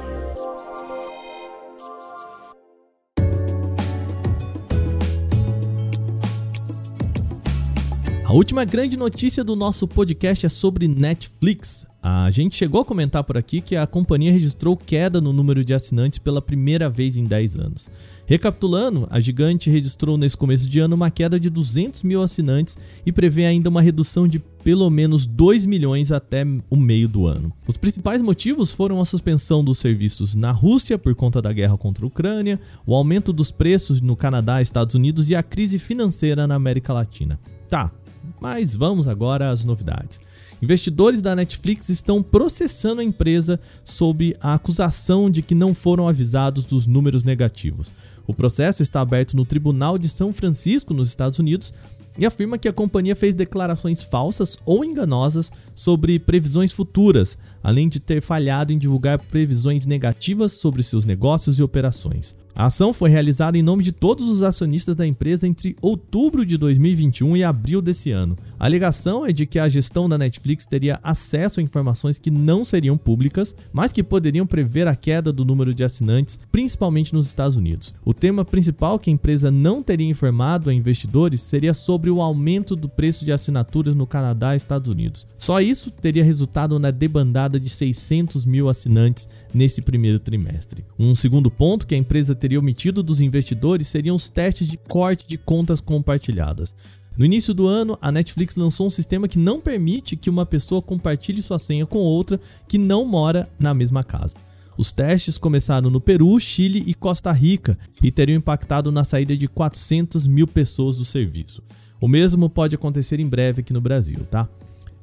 Última 8.37 8.65
grande 8.65 8.97
notícia 8.97 9.45
do 9.45 9.55
nosso 9.55 9.87
podcast 9.87 10.45
é 10.45 10.49
sobre 10.49 10.89
Netflix. 10.89 11.87
A 12.03 12.29
gente 12.33 12.57
chegou 12.57 12.81
a 12.81 12.85
comentar 12.85 13.23
por 13.23 13.39
aqui 13.39 13.61
que 13.61 13.77
a 13.77 13.87
companhia 13.87 14.33
registrou 14.33 14.77
queda 14.77 15.21
no 15.21 15.33
número 15.33 15.65
de 15.65 15.73
assinantes 15.73 16.19
pela 16.19 16.43
primeira 16.43 16.91
vez 16.91 17.17
em 17.17 17.23
10 17.23 17.57
anos. 17.57 17.89
Recapitulando, 18.27 19.07
a 19.09 19.21
gigante 19.21 19.71
registrou 19.71 20.19
nesse 20.19 20.37
começo 20.37 20.69
de 20.69 20.81
ano 20.81 20.97
uma 20.97 21.13
queda 21.13 21.39
de 21.39 21.49
200 21.49 22.03
mil 22.03 22.23
assinantes 22.23 22.77
e 23.07 23.13
prevê 23.13 23.47
ainda 23.47 23.69
uma 23.69 23.81
redução 23.81 24.27
de 24.27 24.39
pelo 24.39 24.91
menos 24.91 25.27
2 25.27 25.65
milhões 25.65 26.11
até 26.11 26.45
o 26.69 26.77
meio 26.77 27.07
do 27.07 27.27
ano. 27.27 27.53
Os 27.69 27.77
principais 27.77 28.21
motivos 28.21 28.73
foram 28.73 29.01
a 29.01 29.05
suspensão 29.05 29.63
dos 29.63 29.79
serviços 29.79 30.35
na 30.35 30.51
Rússia 30.51 30.99
por 30.99 31.15
conta 31.15 31.41
da 31.41 31.53
guerra 31.53 31.77
contra 31.77 32.05
a 32.05 32.09
Ucrânia, 32.09 32.59
o 32.85 32.95
aumento 32.95 33.33
dos 33.33 33.53
preços 33.53 34.01
no 34.01 34.17
Canadá, 34.17 34.61
Estados 34.61 34.97
Unidos 34.97 35.31
e 35.31 35.37
a 35.37 35.43
crise 35.43 35.79
financeira 35.79 36.49
na 36.49 36.57
América 36.57 36.93
Latina. 36.93 37.39
Tá, 37.69 37.93
mas 38.41 38.75
vamos 38.75 39.09
agora 39.09 39.51
às 39.51 39.65
novidades. 39.65 40.21
Investidores 40.63 41.21
da 41.21 41.37
Netflix 41.37 41.89
estão 41.89 42.23
processando 42.23 43.01
a 43.01 43.05
empresa 43.05 43.61
sob 43.85 44.37
a 44.41 44.55
acusação 44.55 45.31
de 45.31 45.43
que 45.43 45.55
não 45.55 45.75
foram 45.75 46.09
avisados 46.09 46.65
dos 46.65 46.87
números 46.87 47.25
negativos. 47.25 47.93
O 48.27 48.33
processo 48.33 48.83
está 48.83 49.01
aberto 49.01 49.37
no 49.37 49.45
Tribunal 49.45 49.99
de 49.99 50.09
São 50.09 50.33
Francisco, 50.33 50.95
nos 50.95 51.11
Estados 51.11 51.39
Unidos, 51.39 51.75
e 52.19 52.25
afirma 52.25 52.59
que 52.59 52.69
a 52.69 52.73
companhia 52.73 53.17
fez 53.17 53.35
declarações 53.35 54.03
falsas 54.03 54.57
ou 54.65 54.85
enganosas 54.85 55.51
sobre 55.75 56.19
previsões 56.19 56.73
futuras, 56.73 57.37
além 57.63 57.89
de 57.89 57.99
ter 57.99 58.23
falhado 58.23 58.73
em 58.73 58.79
divulgar 58.79 59.21
previsões 59.21 59.85
negativas 59.85 60.53
sobre 60.53 60.83
seus 60.83 61.05
negócios 61.05 61.59
e 61.59 61.63
operações. 61.63 62.37
A 62.57 62.67
ação 62.67 62.93
foi 62.93 63.11
realizada 63.11 63.59
em 63.59 63.63
nome 63.63 63.83
de 63.83 63.91
todos 63.91 64.29
os 64.29 64.41
acionistas 64.41 64.95
da 64.95 65.05
empresa 65.05 65.45
entre 65.45 65.75
outubro 65.83 66.47
de 66.47 66.57
2021 66.57 67.37
e 67.37 67.43
abril 67.43 67.83
desse 67.83 68.13
ano. 68.13 68.37
A 68.61 68.67
alegação 68.67 69.27
é 69.27 69.33
de 69.33 69.45
que 69.45 69.59
a 69.59 69.69
gestão 69.69 70.09
da 70.09 70.17
Netflix 70.17 70.65
teria 70.65 71.01
acesso 71.03 71.59
a 71.59 71.63
informações 71.63 72.17
que 72.17 72.31
não 72.31 72.65
seriam 72.65 72.97
públicas, 72.97 73.57
mas 73.73 73.93
que 73.93 74.05
poderiam 74.05 74.47
prever 74.47 74.87
a 74.87 74.95
queda 74.95 75.33
do 75.33 75.45
número 75.45 75.75
de 75.75 75.83
assinantes, 75.83 76.39
principalmente 76.53 77.13
nos 77.13 77.27
Estados 77.27 77.57
Unidos. 77.57 77.93
O 78.05 78.15
tema 78.15 78.45
principal 78.45 79.01
que 79.01 79.11
a 79.11 79.13
empresa 79.13 79.51
não 79.51 79.83
teria 79.83 80.09
informado 80.09 80.71
a 80.71 80.75
investidores 80.75 81.41
seria 81.41 81.75
sobre 81.75 82.09
o 82.09 82.23
aumento 82.23 82.77
do 82.77 82.89
preço 82.89 83.25
de 83.25 83.33
assinaturas 83.33 83.97
no 83.97 84.07
Canadá 84.07 84.55
e 84.55 84.57
Estados 84.57 84.89
Unidos. 84.89 85.27
Só 85.37 85.61
isso 85.61 85.91
teria 85.91 86.23
resultado 86.23 86.79
na 86.79 86.93
debandada 86.93 87.59
de 87.59 87.69
600 87.69 88.47
mil 88.47 88.69
assinantes 88.69 89.29
nesse 89.53 89.83
primeiro 89.83 90.21
trimestre. 90.21 90.85
Um 90.97 91.17
segundo 91.17 91.51
ponto 91.51 91.87
que 91.87 91.95
a 91.97 91.99
empresa 91.99 92.35
teria 92.45 92.59
omitido 92.59 93.03
dos 93.03 93.23
investidores 93.23 93.89
seriam 93.89 94.15
os 94.15 94.29
testes 94.29 94.69
de 94.69 94.77
corte 94.77 95.27
de 95.27 95.39
contas 95.39 95.81
compartilhadas. 95.81 96.75
No 97.17 97.25
início 97.25 97.55
do 97.55 97.67
ano, 97.67 97.97
a 98.03 98.13
Netflix 98.13 98.55
lançou 98.55 98.87
um 98.87 98.91
sistema 98.91 99.27
que 99.27 99.39
não 99.39 99.59
permite 99.59 100.15
que 100.15 100.29
uma 100.29 100.45
pessoa 100.45 100.83
compartilhe 100.83 101.41
sua 101.41 101.59
senha 101.59 101.87
com 101.87 102.01
outra 102.01 102.39
que 102.69 102.77
não 102.77 103.07
mora 103.07 103.49
na 103.59 103.73
mesma 103.73 104.05
casa. 104.05 104.37
Os 104.77 104.93
testes 104.93 105.39
começaram 105.39 105.89
no 105.89 106.03
Peru, 106.03 106.39
Chile 106.39 106.85
e 106.87 106.93
Costa 106.93 107.33
Rica 107.33 107.79
e 108.03 108.13
teriam 108.13 108.37
impactado 108.37 108.93
na 108.93 109.05
saída 109.05 109.35
de 109.35 109.49
400 109.49 110.27
mil 110.27 110.47
pessoas 110.47 110.99
do 110.99 111.05
serviço. 111.07 111.63
O 111.99 112.07
mesmo 112.07 112.51
pode 112.51 112.75
acontecer 112.75 113.21
em 113.21 113.27
breve 113.27 113.63
aqui 113.63 113.73
no 113.73 113.81
Brasil, 113.81 114.19
tá? 114.31 114.47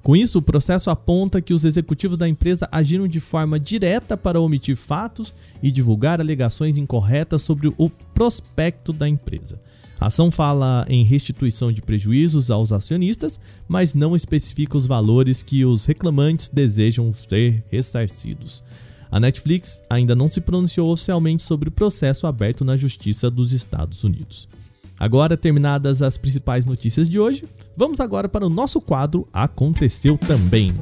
Com 0.01 0.15
isso, 0.15 0.39
o 0.39 0.41
processo 0.41 0.89
aponta 0.89 1.41
que 1.41 1.53
os 1.53 1.63
executivos 1.63 2.17
da 2.17 2.27
empresa 2.27 2.67
agiram 2.71 3.07
de 3.07 3.19
forma 3.19 3.59
direta 3.59 4.17
para 4.17 4.41
omitir 4.41 4.75
fatos 4.75 5.33
e 5.61 5.71
divulgar 5.71 6.19
alegações 6.19 6.75
incorretas 6.75 7.43
sobre 7.43 7.71
o 7.77 7.89
prospecto 8.13 8.91
da 8.91 9.07
empresa. 9.07 9.61
A 9.99 10.07
ação 10.07 10.31
fala 10.31 10.83
em 10.89 11.03
restituição 11.03 11.71
de 11.71 11.83
prejuízos 11.83 12.49
aos 12.49 12.71
acionistas, 12.71 13.39
mas 13.67 13.93
não 13.93 14.15
especifica 14.15 14.75
os 14.75 14.87
valores 14.87 15.43
que 15.43 15.63
os 15.63 15.85
reclamantes 15.85 16.49
desejam 16.49 17.13
ser 17.13 17.63
ressarcidos. 17.69 18.63
A 19.11 19.19
Netflix 19.19 19.83
ainda 19.87 20.15
não 20.15 20.27
se 20.27 20.41
pronunciou 20.41 20.91
oficialmente 20.91 21.43
sobre 21.43 21.69
o 21.69 21.71
processo 21.71 22.25
aberto 22.25 22.65
na 22.65 22.75
Justiça 22.75 23.29
dos 23.29 23.51
Estados 23.51 24.03
Unidos. 24.03 24.47
Agora, 25.01 25.35
terminadas 25.35 26.03
as 26.03 26.15
principais 26.15 26.63
notícias 26.63 27.09
de 27.09 27.19
hoje, 27.19 27.43
vamos 27.75 27.99
agora 27.99 28.29
para 28.29 28.45
o 28.45 28.49
nosso 28.51 28.79
quadro 28.79 29.27
Aconteceu 29.33 30.15
Também. 30.15 30.75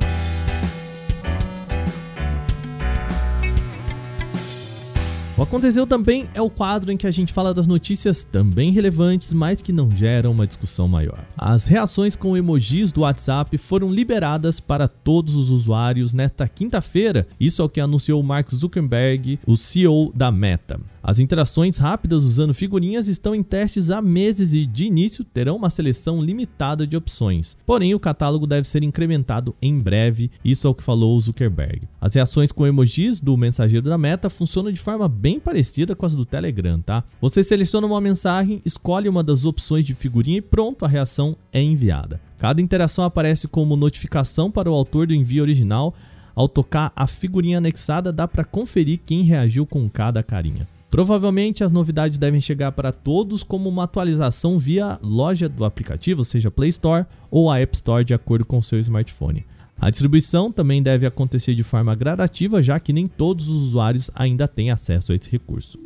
O 5.40 5.44
Aconteceu 5.44 5.88
Também 5.88 6.30
é 6.34 6.42
o 6.42 6.50
quadro 6.50 6.92
em 6.92 6.98
que 6.98 7.08
a 7.08 7.12
gente 7.12 7.32
fala 7.32 7.54
das 7.54 7.66
notícias 7.66 8.26
também 8.26 8.74
relevantes, 8.74 9.32
mas 9.32 9.62
que 9.62 9.72
não 9.72 9.90
geram 9.90 10.32
uma 10.32 10.46
discussão 10.46 10.86
maior. 10.86 11.26
As 11.38 11.66
reações 11.66 12.14
com 12.14 12.36
emojis 12.36 12.92
do 12.92 13.02
WhatsApp 13.02 13.58
foram 13.58 13.90
liberadas 13.90 14.60
para 14.60 14.86
todos 14.86 15.36
os 15.36 15.50
usuários 15.50 16.14
nesta 16.14 16.46
quinta-feira, 16.46 17.26
isso 17.40 17.62
é 17.62 17.66
o 17.66 17.70
que 17.70 17.80
anunciou 17.80 18.22
Mark 18.22 18.52
Zuckerberg, 18.52 19.40
o 19.48 19.56
CEO 19.56 20.12
da 20.14 20.30
Meta. 20.30 20.78
As 21.02 21.20
interações 21.20 21.78
rápidas 21.78 22.24
usando 22.24 22.54
figurinhas 22.54 23.08
estão 23.08 23.34
em 23.34 23.42
testes 23.42 23.90
há 23.90 24.02
meses 24.02 24.54
e, 24.54 24.66
de 24.66 24.86
início, 24.86 25.24
terão 25.24 25.56
uma 25.56 25.70
seleção 25.70 26.22
limitada 26.22 26.86
de 26.86 26.98
opções. 26.98 27.58
Porém, 27.66 27.96
o 27.96 28.00
catálogo 28.00 28.46
deve 28.46 28.68
ser 28.68 28.84
incrementado 28.84 29.56
em 29.62 29.80
breve, 29.80 30.30
isso 30.44 30.68
é 30.68 30.70
o 30.70 30.76
que 30.76 30.84
falou 30.84 31.20
Zuckerberg. 31.20 31.88
As 32.02 32.16
reações 32.16 32.52
com 32.52 32.68
emojis 32.68 33.22
do 33.22 33.36
mensageiro 33.38 33.88
da 33.88 33.98
Meta 33.98 34.30
funcionam 34.30 34.72
de 34.72 34.80
forma 34.80 35.08
bem 35.08 35.29
parecida 35.38 35.94
com 35.98 36.06
as 36.06 36.16
do 36.16 36.24
Telegram, 36.24 36.80
tá? 36.80 37.04
Você 37.20 37.44
seleciona 37.44 37.86
uma 37.86 38.00
mensagem, 38.00 38.62
escolhe 38.66 39.10
uma 39.10 39.22
das 39.22 39.44
opções 39.44 39.84
de 39.84 39.94
figurinha 39.94 40.38
e 40.38 40.42
pronto, 40.42 40.86
a 40.86 40.88
reação 40.88 41.36
é 41.52 41.62
enviada. 41.62 42.22
Cada 42.38 42.62
interação 42.62 43.04
aparece 43.04 43.50
como 43.50 43.76
notificação 43.76 44.50
para 44.50 44.72
o 44.72 44.74
autor 44.74 45.08
do 45.08 45.14
envio 45.14 45.44
original. 45.44 45.94
Ao 46.34 46.48
tocar 46.48 46.94
a 46.96 47.06
figurinha 47.06 47.58
anexada, 47.58 48.14
dá 48.14 48.26
para 48.26 48.46
conferir 48.46 49.02
quem 49.06 49.24
reagiu 49.24 49.66
com 49.66 49.90
cada 49.90 50.24
carinha. 50.24 50.66
Provavelmente 50.90 51.64
as 51.64 51.72
novidades 51.72 52.18
devem 52.18 52.42
chegar 52.42 52.72
para 52.72 52.92
todos 52.92 53.44
como 53.44 53.68
uma 53.68 53.84
atualização 53.84 54.58
via 54.58 54.98
loja 55.04 55.48
do 55.48 55.66
aplicativo, 55.66 56.24
seja 56.24 56.50
Play 56.50 56.70
Store 56.70 57.06
ou 57.30 57.52
a 57.52 57.60
App 57.60 57.76
Store, 57.76 58.06
de 58.06 58.14
acordo 58.14 58.46
com 58.46 58.62
seu 58.62 58.80
smartphone. 58.80 59.46
A 59.82 59.90
distribuição 59.90 60.52
também 60.52 60.84
deve 60.84 61.06
acontecer 61.08 61.56
de 61.56 61.64
forma 61.64 61.96
gradativa, 61.96 62.62
já 62.62 62.78
que 62.80 62.92
nem 62.92 63.08
todos 63.08 63.48
os 63.48 63.64
usuários 63.64 64.12
ainda 64.14 64.46
têm 64.46 64.72
acesso 64.72 65.14
a 65.14 65.16
esse 65.16 65.32
recurso. 65.32 65.80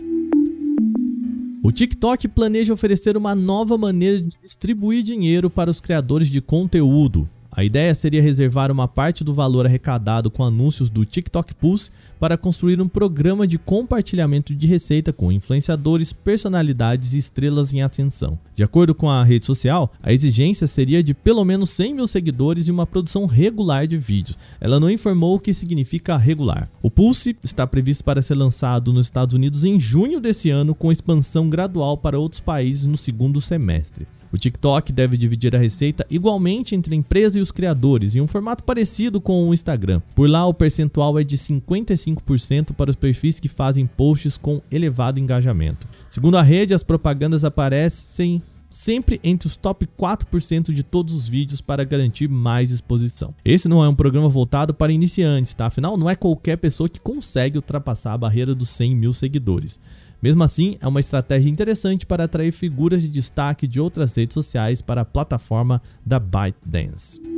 O 1.63 1.71
TikTok 1.71 2.27
planeja 2.27 2.73
oferecer 2.73 3.15
uma 3.15 3.35
nova 3.35 3.77
maneira 3.77 4.19
de 4.19 4.31
distribuir 4.41 5.03
dinheiro 5.03 5.49
para 5.49 5.69
os 5.69 5.79
criadores 5.79 6.27
de 6.27 6.41
conteúdo. 6.41 7.29
A 7.55 7.63
ideia 7.63 7.93
seria 7.93 8.21
reservar 8.21 8.71
uma 8.71 8.87
parte 8.87 9.23
do 9.23 9.31
valor 9.31 9.67
arrecadado 9.67 10.31
com 10.31 10.43
anúncios 10.43 10.89
do 10.89 11.05
TikTok 11.05 11.53
Pulse 11.53 11.91
para 12.19 12.35
construir 12.35 12.81
um 12.81 12.87
programa 12.87 13.45
de 13.45 13.59
compartilhamento 13.59 14.55
de 14.55 14.65
receita 14.65 15.13
com 15.13 15.31
influenciadores, 15.31 16.11
personalidades 16.11 17.13
e 17.13 17.19
estrelas 17.19 17.71
em 17.71 17.83
ascensão. 17.83 18.39
De 18.55 18.63
acordo 18.63 18.95
com 18.95 19.07
a 19.07 19.23
rede 19.23 19.45
social, 19.45 19.93
a 20.01 20.11
exigência 20.11 20.65
seria 20.65 21.03
de 21.03 21.13
pelo 21.13 21.45
menos 21.45 21.69
100 21.69 21.93
mil 21.93 22.07
seguidores 22.07 22.67
e 22.67 22.71
uma 22.71 22.87
produção 22.87 23.27
regular 23.27 23.85
de 23.85 23.99
vídeos. 23.99 24.37
Ela 24.59 24.79
não 24.79 24.89
informou 24.89 25.35
o 25.35 25.39
que 25.39 25.53
significa 25.53 26.17
regular. 26.17 26.71
O 26.81 26.89
Pulse 26.89 27.37
está 27.43 27.67
previsto 27.67 28.03
para 28.03 28.23
ser 28.23 28.35
lançado 28.35 28.91
nos 28.91 29.05
Estados 29.05 29.35
Unidos 29.35 29.63
em 29.63 29.79
junho 29.79 30.19
desse 30.19 30.49
ano, 30.49 30.73
com 30.73 30.91
expansão 30.91 31.51
gradual 31.51 31.97
para 31.97 32.19
outros 32.19 32.41
países 32.41 32.87
no 32.87 32.97
segundo 32.97 33.39
semestre. 33.39 34.07
O 34.33 34.37
TikTok 34.37 34.91
deve 34.91 35.15
dividir 35.15 35.55
a 35.55 35.59
receita 35.59 36.03
igualmente 36.09 36.73
entre 36.73 36.95
a 36.95 36.97
empresa 36.97 37.37
e 37.37 37.41
os 37.41 37.51
criadores, 37.51 38.15
em 38.15 38.21
um 38.21 38.25
formato 38.25 38.63
parecido 38.63 39.21
com 39.21 39.47
o 39.47 39.53
Instagram. 39.53 40.01
Por 40.15 40.27
lá, 40.27 40.43
o 40.47 40.53
percentual 40.55 41.19
é 41.19 41.23
de 41.23 41.37
55% 41.37 42.73
para 42.73 42.89
os 42.89 42.95
perfis 42.95 43.39
que 43.39 43.47
fazem 43.47 43.85
posts 43.85 44.35
com 44.35 44.59
elevado 44.71 45.19
engajamento. 45.19 45.87
Segundo 46.09 46.35
a 46.35 46.41
rede, 46.41 46.73
as 46.73 46.81
propagandas 46.81 47.43
aparecem 47.43 48.41
sempre 48.73 49.19
entre 49.23 49.47
os 49.47 49.55
top 49.55 49.87
4% 49.95 50.73
de 50.73 50.81
todos 50.81 51.13
os 51.13 51.29
vídeos 51.29 51.61
para 51.61 51.83
garantir 51.83 52.27
mais 52.27 52.71
exposição. 52.71 53.35
Esse 53.45 53.69
não 53.69 53.83
é 53.83 53.87
um 53.87 53.93
programa 53.93 54.27
voltado 54.27 54.73
para 54.73 54.91
iniciantes, 54.91 55.53
tá? 55.53 55.67
Afinal, 55.67 55.95
não 55.95 56.09
é 56.09 56.15
qualquer 56.15 56.57
pessoa 56.57 56.89
que 56.89 56.99
consegue 56.99 57.59
ultrapassar 57.59 58.13
a 58.13 58.17
barreira 58.17 58.55
dos 58.55 58.69
100 58.69 58.95
mil 58.95 59.13
seguidores. 59.13 59.79
Mesmo 60.23 60.41
assim, 60.41 60.77
é 60.79 60.87
uma 60.87 61.01
estratégia 61.01 61.49
interessante 61.49 62.05
para 62.05 62.23
atrair 62.23 62.53
figuras 62.53 63.01
de 63.01 63.09
destaque 63.09 63.67
de 63.67 63.81
outras 63.81 64.15
redes 64.15 64.35
sociais 64.35 64.81
para 64.81 65.01
a 65.01 65.05
plataforma 65.05 65.81
da 66.05 66.17
ByteDance. 66.17 67.32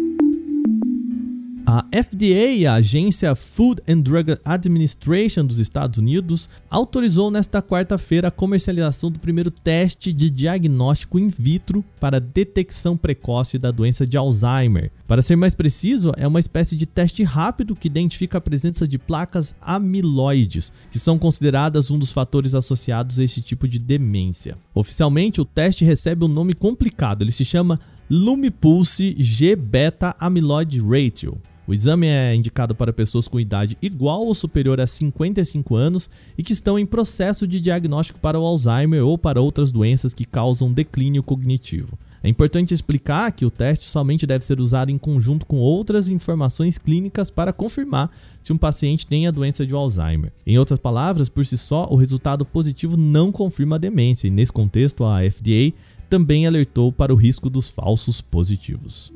A 1.68 1.84
FDA, 1.92 2.70
a 2.70 2.76
Agência 2.76 3.34
Food 3.34 3.82
and 3.90 4.02
Drug 4.02 4.38
Administration 4.46 5.44
dos 5.44 5.58
Estados 5.58 5.98
Unidos, 5.98 6.48
autorizou 6.70 7.32
nesta 7.32 7.60
quarta-feira 7.60 8.28
a 8.28 8.32
comercialização 8.32 9.10
do 9.10 9.20
primeiro 9.20 9.50
teste 9.50 10.14
de 10.14 10.30
diagnóstico 10.30 11.18
in 11.18 11.28
vitro 11.28 11.84
para 12.00 12.20
detecção 12.20 12.96
precoce 12.96 13.58
da 13.58 13.72
doença 13.72 14.06
de 14.06 14.16
Alzheimer. 14.16 14.92
Para 15.08 15.24
ser 15.24 15.36
mais 15.36 15.56
preciso, 15.56 16.12
é 16.18 16.28
uma 16.28 16.40
espécie 16.40 16.76
de 16.76 16.86
teste 16.86 17.24
rápido 17.24 17.76
que 17.76 17.88
identifica 17.88 18.38
a 18.38 18.42
presença 18.42 18.88
de 18.88 19.00
placas 19.00 19.56
amiloides, 19.60 20.72
que 20.92 21.00
são 21.00 21.18
consideradas 21.18 21.90
um 21.90 21.98
dos 21.98 22.12
fatores 22.12 22.54
associados 22.54 23.18
a 23.18 23.24
este 23.24 23.42
tipo 23.42 23.68
de 23.68 23.80
demência. 23.80 24.56
Oficialmente, 24.72 25.42
o 25.42 25.46
teste 25.46 25.84
recebe 25.84 26.26
um 26.26 26.28
nome 26.28 26.54
complicado, 26.54 27.24
ele 27.24 27.32
se 27.32 27.44
chama 27.44 27.80
Lumipulse 28.08 29.16
G-Beta 29.18 30.16
Amyloid 30.20 30.80
Ratio. 30.80 31.42
O 31.68 31.74
exame 31.74 32.08
é 32.08 32.36
indicado 32.36 32.76
para 32.76 32.94
pessoas 32.94 33.28
com 33.28 33.40
idade 33.40 33.78
igual 33.82 34.26
ou 34.26 34.36
superior 34.36 34.80
a 34.80 34.86
55 34.86 35.76
anos 35.76 36.10
e 36.38 36.44
que 36.44 36.54
estão 36.54 36.78
em 36.78 36.86
processo 36.86 37.48
de 37.48 37.60
diagnóstico 37.60 38.20
para 38.20 38.40
o 38.40 38.46
Alzheimer 38.46 39.04
ou 39.04 39.18
para 39.18 39.42
outras 39.42 39.72
doenças 39.72 40.14
que 40.14 40.26
causam 40.26 40.72
declínio 40.72 41.24
cognitivo. 41.24 41.98
É 42.22 42.28
importante 42.28 42.74
explicar 42.74 43.32
que 43.32 43.46
o 43.46 43.52
teste 43.52 43.88
somente 43.88 44.26
deve 44.26 44.44
ser 44.44 44.60
usado 44.60 44.92
em 44.92 44.98
conjunto 44.98 45.46
com 45.46 45.58
outras 45.58 46.10
informações 46.10 46.78
clínicas 46.78 47.30
para 47.30 47.54
confirmar 47.54 48.10
se 48.42 48.52
um 48.52 48.58
paciente 48.58 49.06
tem 49.06 49.28
a 49.28 49.32
doença 49.32 49.64
de 49.64 49.76
Alzheimer. 49.76 50.32
Em 50.46 50.58
outras 50.58 50.80
palavras, 50.80 51.30
por 51.30 51.46
si 51.46 51.56
só, 51.56 51.88
o 51.90 51.96
resultado 51.96 52.44
positivo 52.44 52.98
não 52.98 53.32
confirma 53.32 53.76
a 53.76 53.80
demência, 53.80 54.28
e 54.28 54.32
nesse 54.32 54.52
contexto, 54.52 55.04
a 55.04 55.20
FDA 55.20 55.72
também 56.10 56.48
alertou 56.48 56.92
para 56.92 57.14
o 57.14 57.16
risco 57.16 57.48
dos 57.48 57.70
falsos 57.70 58.22
positivos. 58.22 59.14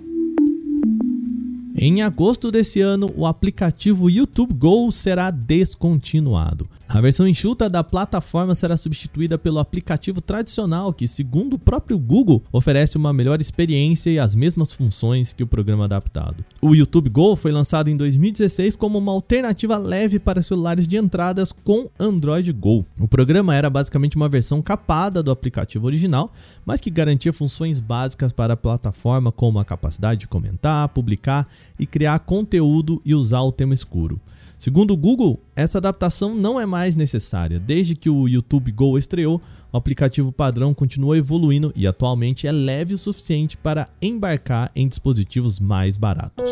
Em 1.82 2.02
agosto 2.02 2.52
desse 2.52 2.82
ano, 2.82 3.10
o 3.16 3.26
aplicativo 3.26 4.10
YouTube 4.10 4.54
Go 4.54 4.92
será 4.92 5.32
descontinuado. 5.32 6.70
A 6.92 7.00
versão 7.02 7.28
enxuta 7.28 7.70
da 7.70 7.84
plataforma 7.84 8.56
será 8.56 8.76
substituída 8.76 9.38
pelo 9.38 9.60
aplicativo 9.60 10.22
tradicional, 10.22 10.92
que, 10.92 11.08
segundo 11.08 11.54
o 11.54 11.60
próprio 11.60 12.00
Google, 12.00 12.44
oferece 12.52 12.98
uma 12.98 13.14
melhor 13.14 13.40
experiência 13.40 14.10
e 14.10 14.18
as 14.18 14.34
mesmas 14.34 14.74
funções 14.74 15.32
que 15.32 15.44
o 15.44 15.48
programa 15.48 15.86
adaptado. 15.86 16.44
O 16.60 16.74
YouTube 16.74 17.12
Go 17.12 17.36
foi 17.36 17.52
lançado 17.52 17.92
em 17.92 17.96
2016 17.96 18.76
como 18.76 18.98
uma 18.98 19.12
alternativa 19.12 19.78
leve 19.78 20.18
para 20.18 20.42
celulares 20.42 20.88
de 20.88 20.98
entradas 20.98 21.52
com 21.52 21.88
Android 22.00 22.52
Go. 22.54 22.84
O 22.98 23.08
programa 23.08 23.54
era 23.54 23.70
basicamente 23.70 24.16
uma 24.16 24.28
versão 24.28 24.60
capada 24.60 25.22
do 25.22 25.30
aplicativo 25.30 25.86
original, 25.86 26.34
mas 26.66 26.82
que 26.82 26.90
garantia 26.90 27.32
funções 27.32 27.80
básicas 27.80 28.32
para 28.32 28.56
a 28.56 28.58
plataforma, 28.58 29.32
como 29.32 29.60
a 29.60 29.64
capacidade 29.64 30.22
de 30.22 30.28
comentar, 30.28 30.90
publicar 30.90 31.48
e 31.80 31.86
criar 31.86 32.18
conteúdo 32.18 33.00
e 33.06 33.14
usar 33.14 33.42
o 33.42 33.52
tema 33.52 33.76
escuro. 33.76 34.20
Segundo 34.60 34.92
o 34.92 34.98
Google, 34.98 35.40
essa 35.56 35.78
adaptação 35.78 36.36
não 36.36 36.60
é 36.60 36.66
mais 36.66 36.94
necessária. 36.94 37.58
Desde 37.58 37.96
que 37.96 38.10
o 38.10 38.28
YouTube 38.28 38.74
Go 38.74 38.98
estreou, 38.98 39.42
o 39.72 39.78
aplicativo 39.78 40.34
padrão 40.34 40.74
continua 40.74 41.18
evoluindo 41.18 41.72
e 41.78 41.88
atualmente 41.88 42.46
é 42.46 42.52
leve 42.52 42.94
o 42.94 42.98
suficiente 42.98 43.56
para 43.56 43.88
embarcar 44.02 44.70
em 44.76 44.86
dispositivos 44.86 45.62
mais 45.62 45.96
baratos. 45.96 46.44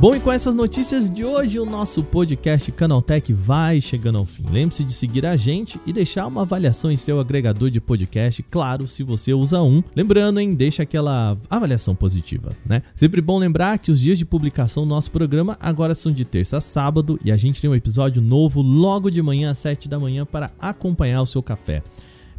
Bom, 0.00 0.16
e 0.16 0.20
com 0.20 0.32
essas 0.32 0.54
notícias 0.54 1.10
de 1.10 1.26
hoje, 1.26 1.60
o 1.60 1.66
nosso 1.66 2.02
podcast 2.02 2.72
Canaltech 2.72 3.34
vai 3.34 3.82
chegando 3.82 4.16
ao 4.16 4.24
fim. 4.24 4.46
Lembre-se 4.50 4.82
de 4.82 4.94
seguir 4.94 5.26
a 5.26 5.36
gente 5.36 5.78
e 5.84 5.92
deixar 5.92 6.26
uma 6.26 6.40
avaliação 6.40 6.90
em 6.90 6.96
seu 6.96 7.20
agregador 7.20 7.68
de 7.68 7.82
podcast, 7.82 8.42
claro, 8.44 8.88
se 8.88 9.02
você 9.02 9.34
usa 9.34 9.60
um. 9.60 9.82
Lembrando, 9.94 10.40
hein, 10.40 10.54
deixa 10.54 10.84
aquela 10.84 11.36
avaliação 11.50 11.94
positiva, 11.94 12.56
né? 12.64 12.82
Sempre 12.96 13.20
bom 13.20 13.38
lembrar 13.38 13.78
que 13.78 13.90
os 13.90 14.00
dias 14.00 14.16
de 14.16 14.24
publicação 14.24 14.84
do 14.84 14.88
nosso 14.88 15.10
programa 15.10 15.58
agora 15.60 15.94
são 15.94 16.10
de 16.10 16.24
terça 16.24 16.56
a 16.56 16.60
sábado 16.62 17.20
e 17.22 17.30
a 17.30 17.36
gente 17.36 17.60
tem 17.60 17.68
um 17.68 17.74
episódio 17.74 18.22
novo 18.22 18.62
logo 18.62 19.10
de 19.10 19.20
manhã 19.20 19.50
às 19.50 19.58
7 19.58 19.86
da 19.86 20.00
manhã 20.00 20.24
para 20.24 20.50
acompanhar 20.58 21.20
o 21.20 21.26
seu 21.26 21.42
café. 21.42 21.82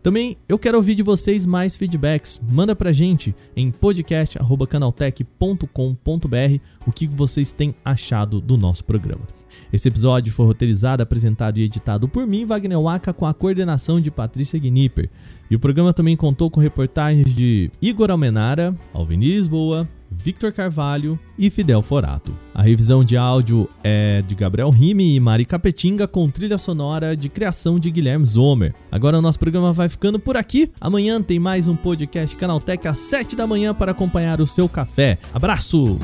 Também 0.01 0.35
eu 0.49 0.57
quero 0.57 0.77
ouvir 0.77 0.95
de 0.95 1.03
vocês 1.03 1.45
mais 1.45 1.77
feedbacks. 1.77 2.41
Manda 2.49 2.75
pra 2.75 2.91
gente 2.91 3.35
em 3.55 3.69
podcast@canaltech.com.br 3.69 6.59
o 6.87 6.91
que 6.91 7.07
vocês 7.07 7.51
têm 7.51 7.75
achado 7.85 8.41
do 8.41 8.57
nosso 8.57 8.83
programa. 8.83 9.27
Esse 9.71 9.87
episódio 9.87 10.33
foi 10.33 10.45
roteirizado, 10.45 11.03
apresentado 11.03 11.57
e 11.57 11.63
editado 11.63 12.07
por 12.07 12.27
mim, 12.27 12.45
Wagner 12.45 12.79
Waka, 12.79 13.13
com 13.13 13.25
a 13.25 13.33
coordenação 13.33 14.01
de 14.01 14.11
Patrícia 14.11 14.59
Gnipper. 14.59 15.09
E 15.49 15.55
o 15.55 15.59
programa 15.59 15.93
também 15.93 16.17
contou 16.17 16.49
com 16.49 16.59
reportagens 16.59 17.33
de 17.33 17.71
Igor 17.81 18.11
Almenara, 18.11 18.75
Alvenir 18.93 19.35
Lisboa, 19.35 19.87
Victor 20.11 20.51
Carvalho 20.51 21.17
e 21.37 21.49
Fidel 21.49 21.81
Forato. 21.81 22.37
A 22.53 22.61
revisão 22.61 23.03
de 23.03 23.15
áudio 23.15 23.69
é 23.83 24.21
de 24.21 24.35
Gabriel 24.35 24.69
Rime 24.69 25.15
e 25.15 25.19
Mari 25.19 25.45
Capetinga 25.45 26.07
com 26.07 26.29
trilha 26.29 26.57
sonora 26.57 27.15
de 27.15 27.29
criação 27.29 27.79
de 27.79 27.89
Guilherme 27.89 28.25
Zomer. 28.25 28.73
Agora 28.91 29.17
o 29.17 29.21
nosso 29.21 29.39
programa 29.39 29.71
vai 29.71 29.87
ficando 29.87 30.19
por 30.19 30.35
aqui. 30.35 30.71
Amanhã 30.79 31.21
tem 31.21 31.39
mais 31.39 31.67
um 31.67 31.75
podcast 31.75 32.35
Canaltech 32.35 32.87
às 32.87 32.99
7 32.99 33.35
da 33.35 33.47
manhã 33.47 33.73
para 33.73 33.91
acompanhar 33.91 34.41
o 34.41 34.47
seu 34.47 34.67
café. 34.67 35.17
Abraço! 35.33 35.97